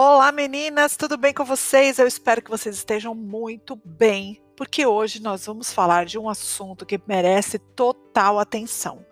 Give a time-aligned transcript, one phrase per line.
[0.00, 1.98] Olá meninas, tudo bem com vocês?
[1.98, 6.86] Eu espero que vocês estejam muito bem, porque hoje nós vamos falar de um assunto
[6.86, 9.04] que merece total atenção.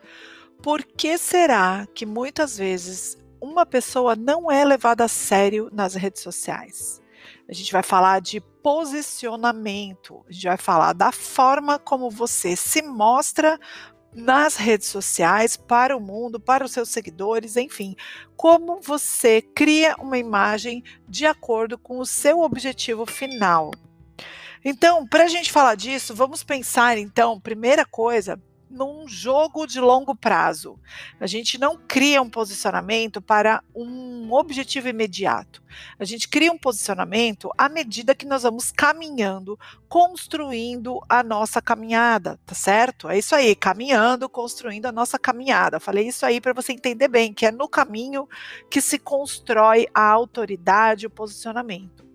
[0.62, 6.22] Por que será que muitas vezes uma pessoa não é levada a sério nas redes
[6.22, 7.02] sociais?
[7.48, 12.80] A gente vai falar de posicionamento, a gente vai falar da forma como você se
[12.80, 13.58] mostra
[14.14, 17.94] nas redes sociais, para o mundo, para os seus seguidores, enfim,
[18.36, 23.70] como você cria uma imagem de acordo com o seu objetivo final.
[24.64, 30.14] Então, para a gente falar disso, vamos pensar então, primeira coisa, num jogo de longo
[30.14, 30.78] prazo.
[31.20, 35.62] A gente não cria um posicionamento para um objetivo imediato.
[35.98, 39.58] A gente cria um posicionamento à medida que nós vamos caminhando,
[39.88, 43.08] construindo a nossa caminhada, tá certo?
[43.08, 45.80] É isso aí, caminhando, construindo a nossa caminhada.
[45.80, 48.28] Falei isso aí para você entender bem, que é no caminho
[48.70, 52.05] que se constrói a autoridade, o posicionamento.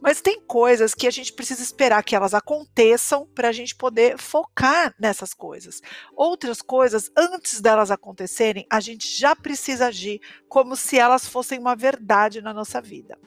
[0.00, 4.18] Mas tem coisas que a gente precisa esperar que elas aconteçam para a gente poder
[4.18, 5.80] focar nessas coisas.
[6.14, 11.76] Outras coisas, antes delas acontecerem, a gente já precisa agir como se elas fossem uma
[11.76, 13.18] verdade na nossa vida.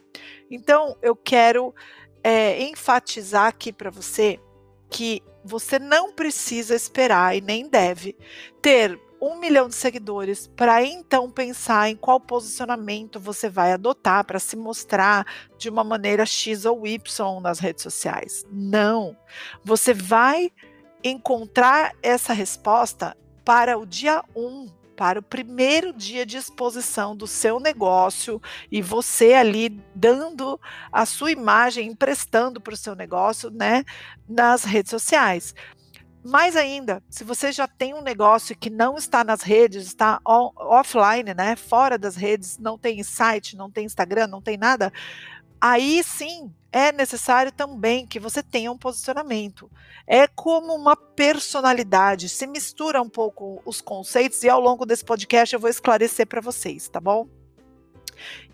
[0.50, 1.74] Então, eu quero
[2.24, 4.40] é, enfatizar aqui para você
[4.90, 8.16] que você não precisa esperar e nem deve
[8.62, 14.38] ter um milhão de seguidores para então pensar em qual posicionamento você vai adotar para
[14.38, 15.26] se mostrar
[15.58, 18.46] de uma maneira X ou Y nas redes sociais.
[18.52, 19.16] Não.
[19.64, 20.52] Você vai
[21.02, 23.16] encontrar essa resposta
[23.46, 29.34] para o dia 1, para o primeiro dia de exposição do seu negócio e você
[29.36, 30.60] ali dando
[30.92, 33.86] a sua imagem, emprestando para o seu negócio, né,
[34.28, 35.56] nas redes sociais.
[36.24, 40.52] Mais ainda, se você já tem um negócio que não está nas redes, está on,
[40.56, 44.92] offline, né, fora das redes, não tem site, não tem Instagram, não tem nada,
[45.60, 49.70] aí sim é necessário também que você tenha um posicionamento.
[50.08, 55.54] É como uma personalidade, se mistura um pouco os conceitos e ao longo desse podcast
[55.54, 57.28] eu vou esclarecer para vocês, tá bom?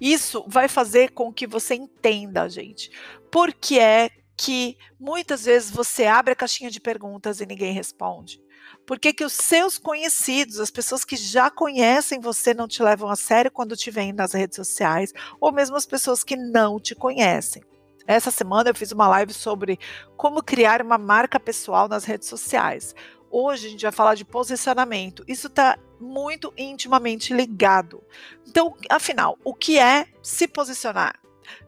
[0.01, 2.91] Isso vai fazer com que você entenda, gente,
[3.31, 4.09] por que é
[4.41, 8.41] que muitas vezes você abre a caixinha de perguntas e ninguém responde?
[8.87, 13.09] Por que, que os seus conhecidos, as pessoas que já conhecem você, não te levam
[13.09, 15.11] a sério quando te veem nas redes sociais,
[15.41, 17.61] ou mesmo as pessoas que não te conhecem?
[18.07, 19.77] Essa semana eu fiz uma live sobre
[20.15, 22.95] como criar uma marca pessoal nas redes sociais.
[23.29, 25.21] Hoje a gente vai falar de posicionamento.
[25.27, 28.01] Isso está muito intimamente ligado.
[28.47, 31.19] Então, afinal, o que é se posicionar?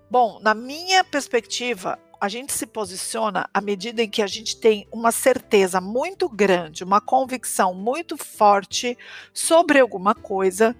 [0.10, 4.88] Bom, na minha perspectiva, a gente se posiciona à medida em que a gente tem
[4.92, 8.96] uma certeza muito grande, uma convicção muito forte
[9.34, 10.76] sobre alguma coisa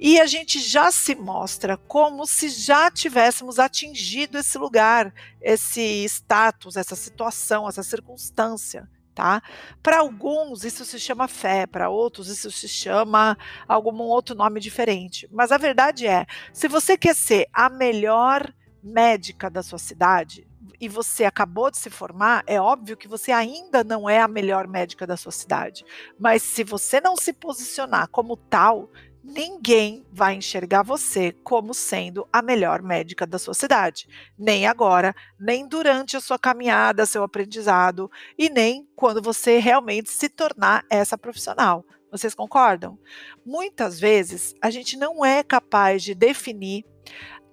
[0.00, 5.12] e a gente já se mostra como se já tivéssemos atingido esse lugar,
[5.42, 8.88] esse status, essa situação, essa circunstância.
[9.14, 9.42] Tá?
[9.82, 13.36] Para alguns isso se chama fé, para outros isso se chama
[13.68, 15.28] algum outro nome diferente.
[15.30, 16.24] Mas a verdade é,
[16.54, 18.50] se você quer ser a melhor
[18.82, 20.46] médica da sua cidade,
[20.80, 24.66] e você acabou de se formar, é óbvio que você ainda não é a melhor
[24.66, 25.84] médica da sua cidade.
[26.18, 28.90] Mas se você não se posicionar como tal,
[29.22, 34.08] ninguém vai enxergar você como sendo a melhor médica da sua cidade.
[34.38, 40.28] Nem agora, nem durante a sua caminhada, seu aprendizado, e nem quando você realmente se
[40.28, 41.84] tornar essa profissional.
[42.10, 42.98] Vocês concordam?
[43.44, 46.84] Muitas vezes a gente não é capaz de definir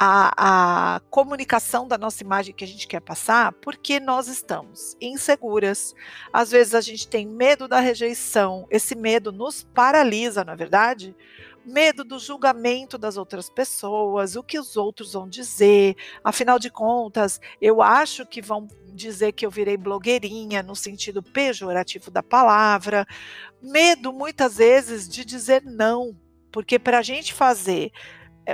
[0.06, 5.96] a, a, comunicação da nossa imagem que a gente quer passar porque nós estamos inseguras.
[6.32, 11.16] Às vezes a gente tem medo da rejeição, esse medo nos paralisa, na é verdade?
[11.66, 15.96] Medo do julgamento das outras pessoas, o que os outros vão dizer.
[16.22, 22.12] Afinal de contas, eu acho que vão dizer que eu virei blogueirinha no sentido pejorativo
[22.12, 23.08] da palavra.
[23.62, 26.14] Medo, muitas vezes, de dizer não,
[26.52, 27.94] porque para a gente fazer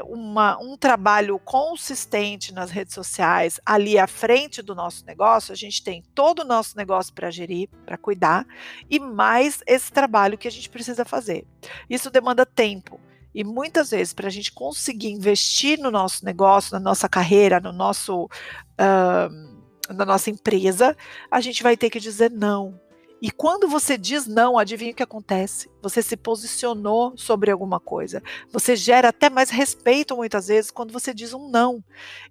[0.06, 5.84] uma, um trabalho consistente nas redes sociais, ali à frente do nosso negócio, a gente
[5.84, 8.46] tem todo o nosso negócio para gerir, para cuidar,
[8.90, 11.46] e mais esse trabalho que a gente precisa fazer.
[11.90, 13.00] Isso demanda tempo.
[13.34, 17.72] E muitas vezes, para a gente conseguir investir no nosso negócio, na nossa carreira, no
[17.72, 20.96] nosso, uh, na nossa empresa,
[21.30, 22.80] a gente vai ter que dizer não.
[23.22, 25.70] E quando você diz não, adivinha o que acontece?
[25.82, 28.24] Você se posicionou sobre alguma coisa.
[28.52, 31.84] Você gera até mais respeito muitas vezes quando você diz um não.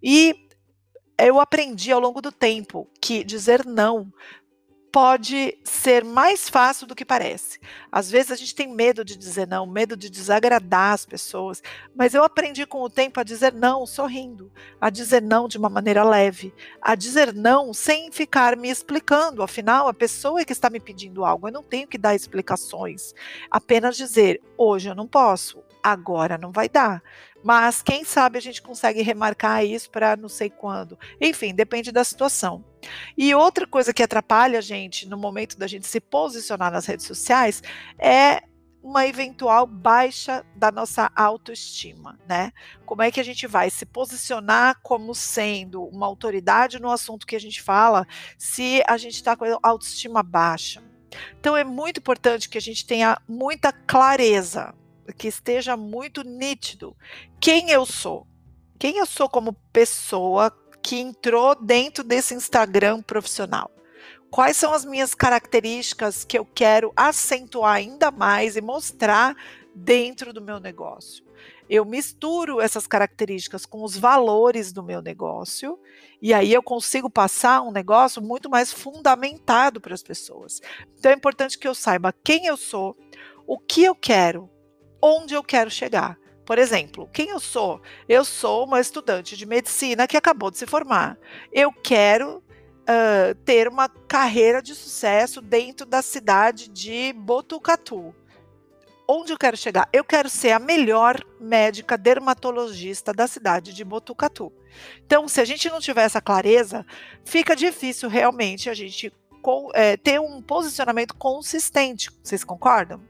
[0.02, 0.48] E
[1.18, 4.12] eu aprendi ao longo do tempo que dizer não
[4.90, 7.58] pode ser mais fácil do que parece.
[7.90, 11.62] Às vezes a gente tem medo de dizer não, medo de desagradar as pessoas,
[11.94, 14.50] mas eu aprendi com o tempo a dizer não sorrindo,
[14.80, 19.42] a dizer não de uma maneira leve, a dizer não sem ficar me explicando.
[19.42, 23.12] Afinal, a pessoa é que está me pedindo algo, eu não tenho que dar explicações,
[23.50, 27.02] apenas dizer: hoje eu não posso, agora não vai dar.
[27.42, 30.98] Mas quem sabe a gente consegue remarcar isso para não sei quando.
[31.20, 32.64] Enfim, depende da situação.
[33.16, 37.06] E outra coisa que atrapalha a gente no momento da gente se posicionar nas redes
[37.06, 37.62] sociais
[37.98, 38.42] é
[38.82, 42.52] uma eventual baixa da nossa autoestima, né?
[42.86, 47.36] Como é que a gente vai se posicionar como sendo uma autoridade no assunto que
[47.36, 48.06] a gente fala,
[48.38, 50.82] se a gente está com a autoestima baixa?
[51.38, 54.74] Então é muito importante que a gente tenha muita clareza
[55.16, 56.96] que esteja muito nítido
[57.40, 58.26] quem eu sou.
[58.78, 60.50] Quem eu sou como pessoa
[60.88, 63.70] que entrou dentro desse Instagram profissional.
[64.30, 69.36] Quais são as minhas características que eu quero acentuar ainda mais e mostrar
[69.74, 71.22] dentro do meu negócio?
[71.68, 75.78] Eu misturo essas características com os valores do meu negócio
[76.22, 80.62] e aí eu consigo passar um negócio muito mais fundamentado para as pessoas.
[80.98, 82.96] Então é importante que eu saiba quem eu sou,
[83.46, 84.48] o que eu quero,
[85.02, 86.18] onde eu quero chegar.
[86.48, 87.78] Por exemplo, quem eu sou?
[88.08, 91.18] Eu sou uma estudante de medicina que acabou de se formar.
[91.52, 98.14] Eu quero uh, ter uma carreira de sucesso dentro da cidade de Botucatu.
[99.06, 99.90] Onde eu quero chegar?
[99.92, 104.50] Eu quero ser a melhor médica dermatologista da cidade de Botucatu.
[105.04, 106.86] Então, se a gente não tiver essa clareza,
[107.26, 109.12] fica difícil realmente a gente
[109.74, 112.10] é, ter um posicionamento consistente.
[112.22, 113.02] Vocês concordam?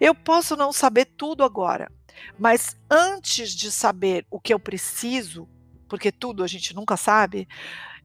[0.00, 1.90] Eu posso não saber tudo agora,
[2.38, 5.48] mas antes de saber o que eu preciso,
[5.88, 7.48] porque tudo a gente nunca sabe,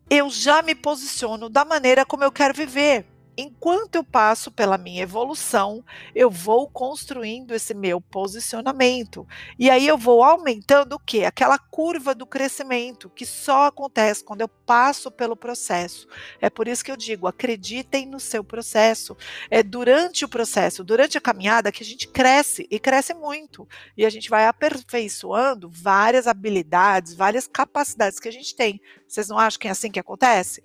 [0.10, 3.06] eu já me posiciono da maneira como eu quero viver
[3.40, 5.84] enquanto eu passo pela minha evolução,
[6.14, 9.28] eu vou construindo esse meu posicionamento.
[9.58, 11.24] E aí eu vou aumentando o quê?
[11.26, 16.08] Aquela curva do crescimento, que só acontece quando eu passo pelo processo.
[16.42, 19.16] É por isso que eu digo, acreditem no seu processo.
[19.50, 23.68] É durante o processo, durante a caminhada que a gente cresce e cresce muito.
[23.98, 28.82] E a gente vai aperfeiçoando várias habilidades, várias capacidades que a gente tem.
[29.08, 30.64] Vocês não acham que é assim que acontece?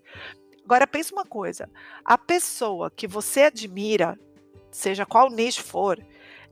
[0.64, 1.68] Agora pensa uma coisa:
[2.04, 4.18] a pessoa que você admira,
[4.70, 6.04] seja qual nicho for,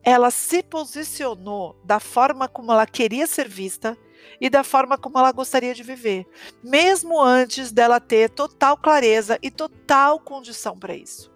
[0.03, 3.97] ela se posicionou da forma como ela queria ser vista
[4.41, 6.27] e da forma como ela gostaria de viver,
[6.63, 11.33] mesmo antes dela ter total clareza e total condição para isso.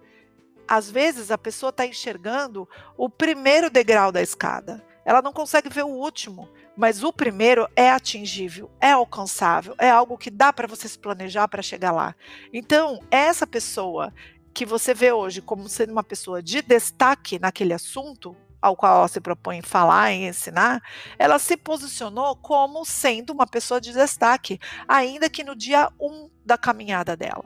[0.67, 5.85] Às vezes a pessoa está enxergando o primeiro degrau da escada, ela não consegue ver
[5.85, 10.85] o último, mas o primeiro é atingível, é alcançável, é algo que dá para você
[10.85, 12.13] se planejar para chegar lá.
[12.51, 14.13] Então, essa pessoa
[14.53, 19.07] que você vê hoje como sendo uma pessoa de destaque naquele assunto, ao qual ela
[19.07, 20.81] se propõe falar e ensinar,
[21.17, 26.29] ela se posicionou como sendo uma pessoa de destaque, ainda que no dia 1 um
[26.45, 27.45] da caminhada dela.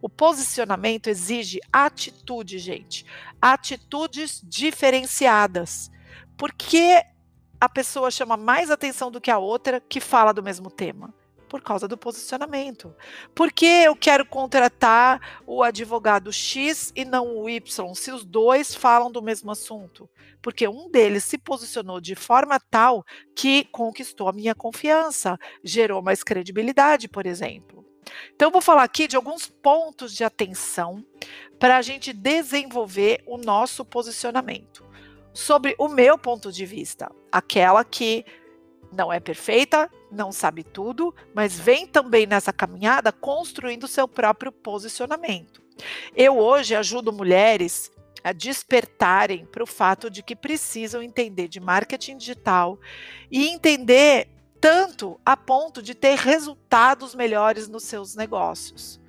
[0.00, 3.04] O posicionamento exige atitude, gente.
[3.42, 5.90] Atitudes diferenciadas.
[6.40, 7.04] Porque
[7.60, 11.12] a pessoa chama mais atenção do que a outra que fala do mesmo tema?
[11.50, 12.96] Por causa do posicionamento.
[13.34, 18.74] Por que eu quero contratar o advogado X e não o Y, se os dois
[18.74, 20.08] falam do mesmo assunto?
[20.40, 23.04] Porque um deles se posicionou de forma tal
[23.36, 27.84] que conquistou a minha confiança, gerou mais credibilidade, por exemplo.
[28.34, 31.04] Então, vou falar aqui de alguns pontos de atenção
[31.58, 34.88] para a gente desenvolver o nosso posicionamento
[35.40, 38.26] sobre o meu ponto de vista, aquela que
[38.92, 45.62] não é perfeita, não sabe tudo, mas vem também nessa caminhada construindo seu próprio posicionamento.
[46.14, 47.90] Eu hoje ajudo mulheres
[48.22, 52.78] a despertarem para o fato de que precisam entender de marketing digital
[53.30, 54.28] e entender
[54.60, 59.00] tanto a ponto de ter resultados melhores nos seus negócios.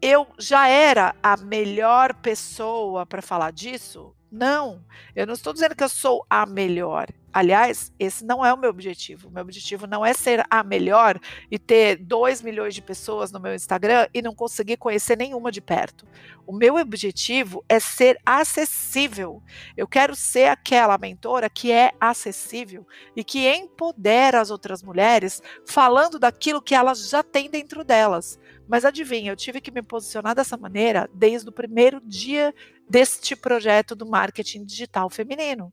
[0.00, 4.14] Eu já era a melhor pessoa para falar disso?
[4.30, 4.84] Não,
[5.16, 7.08] eu não estou dizendo que eu sou a melhor.
[7.32, 9.28] Aliás, esse não é o meu objetivo.
[9.28, 11.18] O meu objetivo não é ser a melhor
[11.50, 15.60] e ter 2 milhões de pessoas no meu Instagram e não conseguir conhecer nenhuma de
[15.60, 16.06] perto.
[16.46, 19.42] O meu objetivo é ser acessível.
[19.76, 26.18] Eu quero ser aquela mentora que é acessível e que empodera as outras mulheres falando
[26.18, 28.38] daquilo que elas já têm dentro delas.
[28.66, 32.54] Mas adivinha, eu tive que me posicionar dessa maneira desde o primeiro dia
[32.88, 35.72] deste projeto do marketing digital feminino.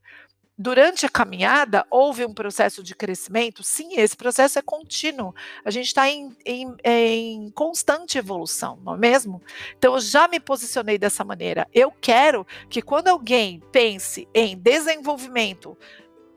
[0.57, 3.61] durante a caminhada houve um processo de crescimento?
[3.61, 5.35] Sim, esse processo é contínuo.
[5.65, 9.41] A gente está em, em, em, constante evolução, não é mesmo?
[9.77, 11.67] Então, eu já me posicionei dessa maneira.
[11.73, 15.77] Eu quero que quando alguém pense em desenvolvimento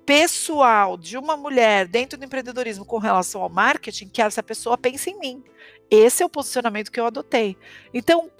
[0.08, 5.10] pessoal de uma mulher dentro do empreendedorismo com relação ao marketing, que essa pessoa pense
[5.10, 5.44] em mim.
[5.90, 7.58] Esse é o posicionamento que eu adotei.
[7.92, 8.30] Então,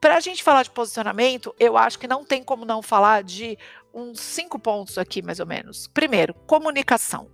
[0.00, 3.58] para a gente falar de posicionamento, eu acho que não tem como não falar de
[3.92, 5.86] uns cinco pontos aqui, mais ou menos.
[5.88, 7.28] Primeiro, comunicação.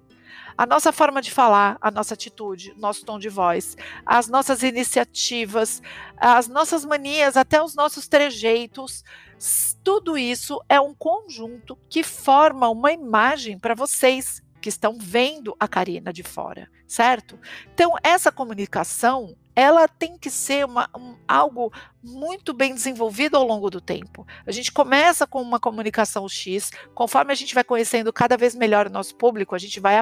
[0.57, 5.83] A nossa forma de falar, a nossa atitude, nosso tom de voz, as nossas iniciativas,
[6.17, 9.03] as nossas manias, até os nossos trejeitos,
[9.83, 15.67] tudo isso é um conjunto que forma uma imagem para vocês que estão vendo a
[15.67, 17.39] Karina de fora, certo?
[17.75, 23.71] Então, essa comunicação ela tem que ser uma, um, algo muito bem desenvolvido ao longo
[23.71, 24.27] do tempo.
[24.45, 28.87] A gente começa com uma comunicação X, conforme a gente vai conhecendo cada vez melhor
[28.87, 29.97] o nosso público, a gente vai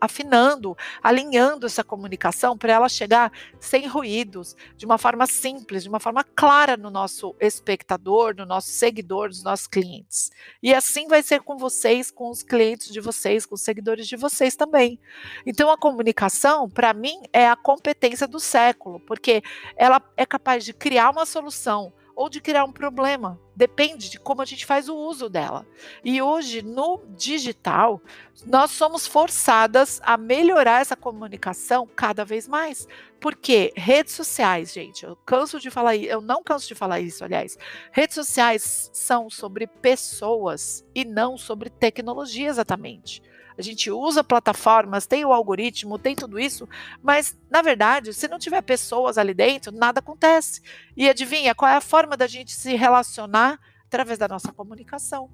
[0.00, 5.98] afinando, alinhando essa comunicação para ela chegar sem ruídos, de uma forma simples, de uma
[5.98, 10.30] forma clara no nosso espectador, no nosso seguidor, nos nossos clientes.
[10.62, 14.16] E assim vai ser com vocês, com os clientes de vocês, com os seguidores de
[14.16, 14.98] vocês também.
[15.44, 19.42] Então a comunicação, para mim, é a competência do século, porque
[19.76, 23.40] ela é capaz de criar uma solução ou de criar um problema.
[23.56, 25.66] Depende de como a gente faz o uso dela.
[26.04, 28.00] E hoje, no digital,
[28.46, 32.86] nós somos forçadas a melhorar essa comunicação cada vez mais.
[33.20, 37.24] Porque redes sociais, gente, eu canso de falar isso, eu não canso de falar isso,
[37.24, 37.58] aliás.
[37.90, 43.22] Redes sociais são sobre pessoas e não sobre tecnologia exatamente
[43.56, 46.68] a gente usa plataformas, tem o algoritmo, tem tudo isso,
[47.02, 50.62] mas na verdade, se não tiver pessoas ali dentro, nada acontece.
[50.96, 55.30] E adivinha qual é a forma da gente se relacionar através da nossa comunicação?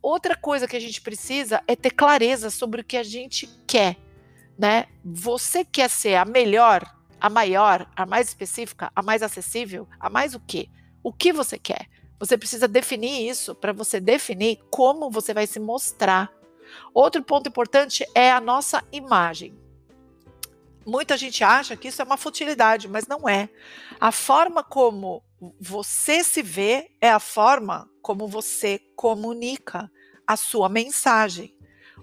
[0.00, 3.96] Outra coisa que a gente precisa é ter clareza sobre o que a gente quer,
[4.58, 4.86] né?
[5.04, 6.84] Você quer ser a melhor,
[7.20, 10.68] a maior, a mais específica, a mais acessível, a mais o quê?
[11.02, 11.88] O que você quer?
[12.20, 16.32] Você precisa definir isso para você definir como você vai se mostrar
[16.92, 19.58] Outro ponto importante é a nossa imagem.
[20.86, 23.48] Muita gente acha que isso é uma futilidade, mas não é.
[24.00, 25.22] A forma como
[25.60, 29.90] você se vê é a forma como você comunica
[30.26, 31.54] a sua mensagem.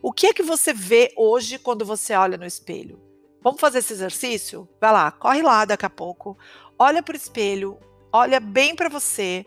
[0.01, 3.01] O que é que você vê hoje quando você olha no espelho?
[3.41, 4.69] Vamos fazer esse exercício?
[4.79, 6.38] Vai lá, corre lá daqui a pouco,
[6.77, 7.79] olha para o espelho,
[8.12, 9.45] olha bem para você,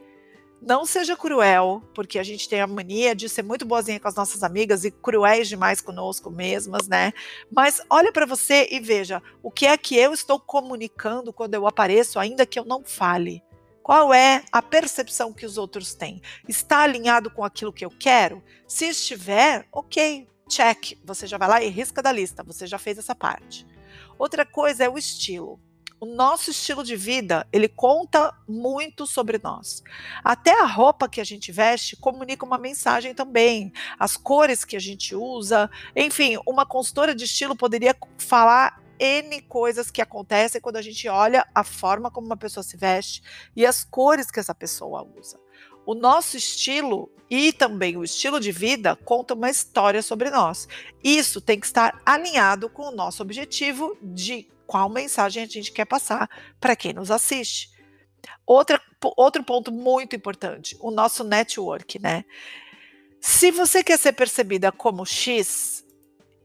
[0.61, 4.15] não seja cruel, porque a gente tem a mania de ser muito boazinha com as
[4.15, 7.12] nossas amigas e cruéis demais conosco mesmas, né?
[7.50, 11.67] Mas olha para você e veja o que é que eu estou comunicando quando eu
[11.67, 13.43] apareço, ainda que eu não fale.
[13.83, 16.21] Qual é a percepção que os outros têm?
[16.47, 18.43] Está alinhado com aquilo que eu quero?
[18.67, 20.99] Se estiver, ok, check.
[21.05, 23.67] Você já vai lá e risca da lista, você já fez essa parte.
[24.19, 25.59] Outra coisa é o estilo
[26.00, 29.83] o nosso estilo de vida, ele conta muito sobre nós.
[30.23, 33.73] Até a roupa que a gente veste comunica uma mensagem também.
[33.99, 39.90] As cores que a gente usa, enfim, uma consultora de estilo poderia falar N coisas
[39.90, 43.23] que acontecem quando a gente olha a forma como uma pessoa se veste
[43.55, 45.38] e as cores que essa pessoa usa.
[45.87, 50.69] O nosso estilo e também o estilo de vida conta uma história sobre nós.
[51.02, 55.87] Isso tem que estar alinhado com o nosso objetivo de qual mensagem a gente quer
[55.87, 56.28] passar
[56.60, 57.70] para quem nos assiste.
[58.46, 58.78] Outra,
[59.16, 62.26] outro ponto muito importante, o nosso network, né?
[63.18, 65.84] Se você quer ser percebida como X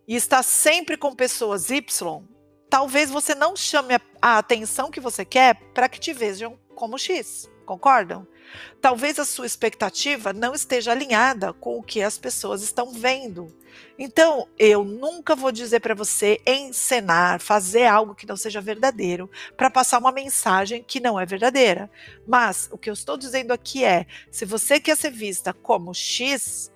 [0.07, 2.23] e está sempre com pessoas Y,
[2.69, 7.49] talvez você não chame a, atenção que você quer para que te vejam como X.
[7.65, 8.27] Concordam?
[8.81, 13.47] Talvez a sua expectativa não esteja alinhada com o que as pessoas estão vendo.
[13.97, 19.69] Então, eu nunca vou dizer para você encenar, fazer algo que não seja verdadeiro, para
[19.69, 21.89] passar uma mensagem que não é verdadeira.
[22.27, 26.71] Mas o que eu estou dizendo aqui é: se você quer ser vista como X,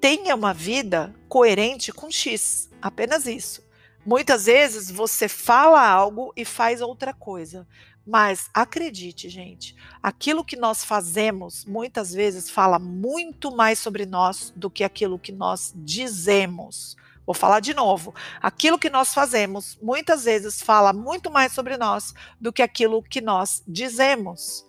[0.00, 2.70] tenha uma vida coerente com X.
[2.80, 3.62] Apenas isso.
[4.04, 7.66] Muitas vezes você fala algo e faz outra coisa.
[8.06, 14.68] Mas acredite, gente, aquilo que nós fazemos muitas vezes fala muito mais sobre nós do
[14.68, 16.96] que aquilo que nós dizemos.
[17.24, 18.12] Vou falar de novo.
[18.40, 23.20] Aquilo que nós fazemos muitas vezes fala muito mais sobre nós do que aquilo que
[23.20, 24.66] nós dizemos.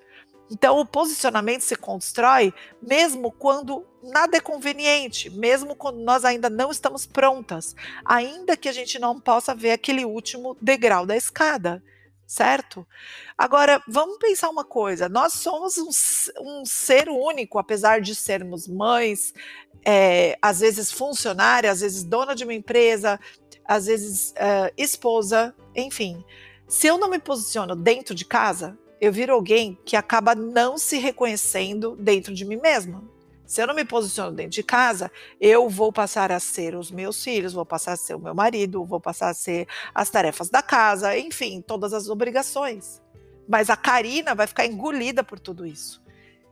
[0.51, 6.69] Então, o posicionamento se constrói mesmo quando nada é conveniente, mesmo quando nós ainda não
[6.69, 7.75] estamos prontas,
[8.05, 11.81] ainda que a gente não possa ver aquele último degrau da escada
[12.33, 12.85] certo?
[13.37, 15.89] Agora, vamos pensar uma coisa: nós somos um,
[16.41, 19.33] um ser único, apesar de sermos mães,
[19.85, 23.19] é, às vezes funcionária, às vezes dona de uma empresa,
[23.63, 24.33] às vezes
[24.75, 26.23] esposa, enfim.
[26.67, 30.97] Se eu não me posiciono dentro de casa, eu viro alguém que acaba não se
[30.97, 33.03] reconhecendo dentro de mim mesma.
[33.53, 37.23] Se eu não me posiciono dentro de casa, eu vou passar a ser os meus
[37.23, 40.63] filhos, vou passar a ser o meu marido, vou passar a ser as tarefas da
[40.63, 42.99] casa, enfim, todas as obrigações.
[43.47, 46.01] Mas a Karina vai ficar engolida por tudo isso.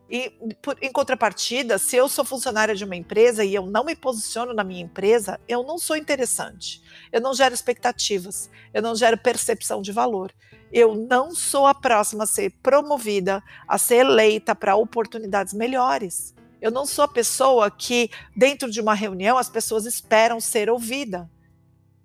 [0.07, 0.29] E
[0.61, 4.53] por, em contrapartida, se eu sou funcionária de uma empresa e eu não me posiciono
[4.53, 6.83] na minha empresa, eu não sou interessante.
[7.11, 10.31] Eu não gero expectativas, eu não gero percepção de valor.
[10.71, 16.39] Eu não sou a próxima a ser promovida, a ser eleita para oportunidades melhores.
[16.61, 21.29] Eu não sou a pessoa que, dentro de uma reunião, as pessoas esperam ser ouvida.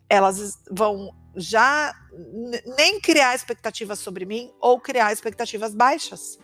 [0.08, 1.94] Elas vão já
[2.78, 6.38] nem criar expectativas sobre mim ou criar expectativas baixas.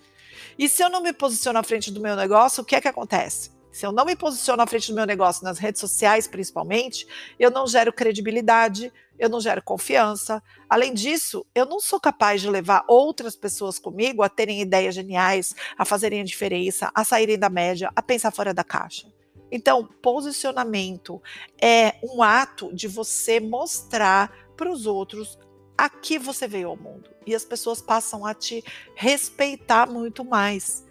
[0.58, 2.88] E se eu não me posiciono à frente do meu negócio, o que é que
[2.88, 3.50] acontece?
[3.72, 7.06] Se eu não me posiciono à frente do meu negócio, nas redes sociais principalmente,
[7.38, 10.42] eu não gero credibilidade, eu não gero confiança.
[10.68, 15.54] Além disso, eu não sou capaz de levar outras pessoas comigo a terem ideias geniais,
[15.78, 19.10] a fazerem a diferença, a saírem da média, a pensar fora da caixa.
[19.50, 21.22] Então, posicionamento
[21.60, 25.38] é um ato de você mostrar para os outros
[25.78, 27.10] a que você veio ao mundo.
[27.26, 28.62] E as pessoas passam a te
[28.94, 30.84] respeitar muito mais.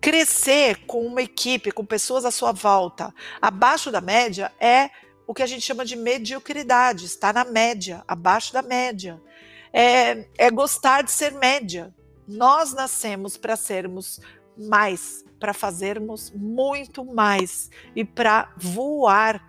[0.00, 4.90] Crescer com uma equipe, com pessoas à sua volta, abaixo da média, é
[5.26, 9.20] o que a gente chama de mediocridade, está na média, abaixo da média.
[9.72, 11.94] É, é gostar de ser média.
[12.26, 14.20] Nós nascemos para sermos
[14.56, 19.48] mais, para fazermos muito mais e para voar,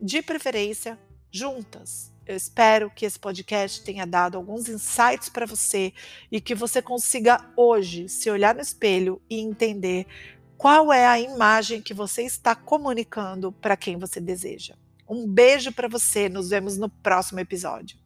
[0.00, 0.98] de preferência,
[1.30, 2.12] juntas.
[2.28, 5.94] Eu espero que esse podcast tenha dado alguns insights para você
[6.30, 10.06] e que você consiga hoje se olhar no espelho e entender
[10.58, 14.74] qual é a imagem que você está comunicando para quem você deseja.
[15.08, 17.98] Um beijo para você, nos vemos no próximo episódio.